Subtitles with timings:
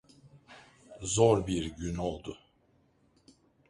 [1.01, 2.37] Zor bir gün oldu.